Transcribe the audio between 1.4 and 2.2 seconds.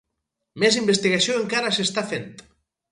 encara s'està